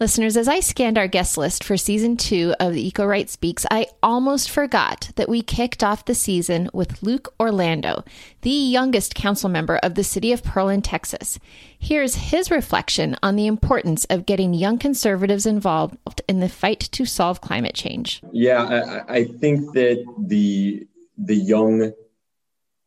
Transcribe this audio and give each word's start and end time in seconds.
Listeners, 0.00 0.36
as 0.36 0.46
I 0.46 0.60
scanned 0.60 0.96
our 0.96 1.08
guest 1.08 1.36
list 1.36 1.64
for 1.64 1.76
season 1.76 2.16
two 2.16 2.54
of 2.60 2.72
the 2.72 2.86
Eco 2.86 3.04
Right 3.04 3.28
Speaks, 3.28 3.66
I 3.68 3.86
almost 4.00 4.48
forgot 4.48 5.10
that 5.16 5.28
we 5.28 5.42
kicked 5.42 5.82
off 5.82 6.04
the 6.04 6.14
season 6.14 6.70
with 6.72 7.02
Luke 7.02 7.34
Orlando, 7.40 8.04
the 8.42 8.50
youngest 8.50 9.16
council 9.16 9.48
member 9.48 9.76
of 9.78 9.96
the 9.96 10.04
city 10.04 10.30
of 10.30 10.44
Pearland, 10.44 10.82
Texas. 10.84 11.40
Here's 11.76 12.14
his 12.14 12.48
reflection 12.48 13.16
on 13.24 13.34
the 13.34 13.48
importance 13.48 14.04
of 14.04 14.24
getting 14.24 14.54
young 14.54 14.78
conservatives 14.78 15.46
involved 15.46 16.22
in 16.28 16.38
the 16.38 16.48
fight 16.48 16.78
to 16.92 17.04
solve 17.04 17.40
climate 17.40 17.74
change. 17.74 18.22
Yeah, 18.30 19.02
I, 19.08 19.14
I 19.16 19.24
think 19.24 19.72
that 19.72 20.06
the 20.16 20.86
the 21.16 21.34
young, 21.34 21.92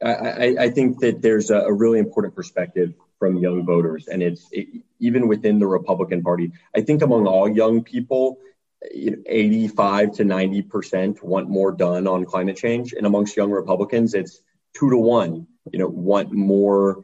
I, 0.02 0.56
I 0.58 0.70
think 0.70 1.00
that 1.00 1.22
there's 1.22 1.50
a, 1.50 1.58
a 1.58 1.74
really 1.74 2.00
important 2.00 2.36
perspective 2.36 2.94
from 3.20 3.36
young 3.36 3.66
voters. 3.66 4.08
And 4.08 4.24
it's 4.24 4.48
it, 4.54 4.70
even 5.02 5.28
within 5.28 5.60
the 5.60 5.68
Republican 5.68 6.24
Party. 6.24 6.54
I 6.76 6.82
think 6.82 7.02
among 7.02 7.28
all 7.28 7.50
young 7.50 7.84
people, 7.84 8.38
85 8.84 10.14
to 10.14 10.24
90% 10.24 11.22
want 11.22 11.50
more 11.50 11.72
done 11.72 12.08
on 12.08 12.26
climate 12.26 12.58
change. 12.58 12.94
And 12.94 13.06
amongst 13.06 13.36
young 13.36 13.52
Republicans, 13.52 14.14
it's 14.14 14.42
two 14.74 14.90
to 14.90 14.98
one, 14.98 15.48
you 15.72 15.80
know, 15.80 15.88
want 15.88 16.32
more 16.32 17.04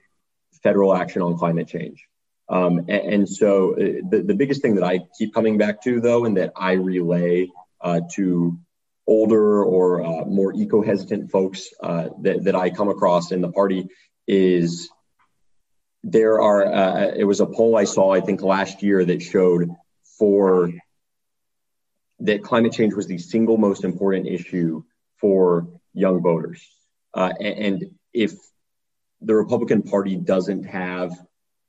federal 0.63 0.95
action 0.95 1.21
on 1.21 1.37
climate 1.37 1.67
change. 1.67 2.05
Um, 2.49 2.79
and, 2.87 2.89
and, 2.89 3.29
so 3.29 3.73
uh, 3.73 4.01
the, 4.09 4.23
the 4.25 4.33
biggest 4.33 4.61
thing 4.61 4.75
that 4.75 4.83
I 4.83 5.01
keep 5.17 5.33
coming 5.33 5.57
back 5.57 5.83
to, 5.83 5.99
though, 5.99 6.23
and 6.25 6.37
that 6.37 6.53
I 6.55 6.73
relay 6.73 7.49
uh, 7.81 8.01
to 8.13 8.57
older 9.05 9.63
or 9.63 10.03
uh, 10.03 10.25
more 10.25 10.53
eco 10.53 10.81
hesitant 10.81 11.29
folks 11.29 11.69
uh, 11.83 12.09
that, 12.21 12.45
that 12.45 12.55
I 12.55 12.69
come 12.69 12.89
across 12.89 13.31
in 13.31 13.41
the 13.41 13.51
party 13.51 13.89
is 14.27 14.89
there 16.07 16.41
are 16.41 16.65
uh, 16.65 17.11
it 17.15 17.25
was 17.25 17.41
a 17.41 17.45
poll 17.45 17.75
i 17.75 17.83
saw 17.83 18.13
i 18.13 18.21
think 18.21 18.41
last 18.41 18.81
year 18.81 19.03
that 19.03 19.21
showed 19.21 19.69
for 20.17 20.71
that 22.19 22.43
climate 22.43 22.71
change 22.71 22.93
was 22.93 23.07
the 23.07 23.17
single 23.17 23.57
most 23.57 23.83
important 23.83 24.25
issue 24.27 24.83
for 25.21 25.67
young 25.93 26.21
voters. 26.21 26.65
Uh, 27.13 27.31
and 27.39 27.91
if 28.13 28.33
the 29.21 29.35
republican 29.35 29.83
party 29.83 30.15
doesn't 30.15 30.63
have 30.63 31.11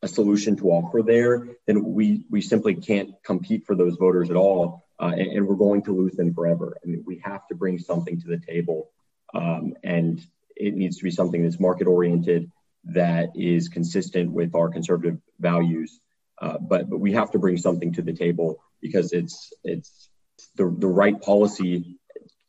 a 0.02 0.08
solution 0.08 0.56
to 0.56 0.70
offer 0.70 1.02
there 1.02 1.48
then 1.66 1.82
we 1.82 2.22
we 2.30 2.40
simply 2.40 2.76
can't 2.76 3.10
compete 3.24 3.66
for 3.66 3.74
those 3.74 3.96
voters 3.96 4.30
at 4.30 4.36
all 4.36 4.84
uh, 5.00 5.12
and, 5.16 5.32
and, 5.32 5.46
we're 5.46 5.54
going 5.54 5.80
to 5.80 5.96
lose 5.96 6.14
them 6.14 6.34
forever. 6.34 6.76
I 6.84 6.86
mean 6.86 7.02
we 7.04 7.20
have 7.24 7.46
to 7.48 7.56
bring 7.56 7.78
something 7.78 8.20
to 8.20 8.28
the 8.28 8.38
table 8.38 8.90
um, 9.34 9.74
and 9.82 10.24
it 10.54 10.74
needs 10.74 10.98
to 10.98 11.04
be 11.04 11.10
something 11.10 11.42
that's 11.42 11.58
market 11.58 11.88
oriented 11.88 12.52
that 12.88 13.30
is 13.34 13.68
consistent 13.68 14.32
with 14.32 14.54
our 14.54 14.68
conservative 14.68 15.18
values. 15.40 16.00
Uh, 16.40 16.58
but 16.58 16.88
but 16.88 16.98
we 16.98 17.12
have 17.12 17.30
to 17.32 17.38
bring 17.38 17.56
something 17.56 17.92
to 17.92 18.02
the 18.02 18.12
table 18.12 18.62
because 18.80 19.12
it's 19.12 19.52
it's 19.64 20.10
the, 20.54 20.74
the 20.78 20.86
right 20.86 21.20
policy 21.20 21.98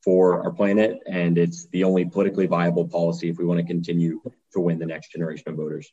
for 0.03 0.43
our 0.43 0.51
planet 0.51 0.99
and 1.07 1.37
it's 1.37 1.67
the 1.69 1.83
only 1.83 2.05
politically 2.05 2.45
viable 2.45 2.87
policy 2.87 3.29
if 3.29 3.37
we 3.37 3.45
want 3.45 3.59
to 3.59 3.65
continue 3.65 4.21
to 4.53 4.59
win 4.59 4.79
the 4.79 4.85
next 4.85 5.11
generation 5.11 5.49
of 5.49 5.55
voters. 5.55 5.91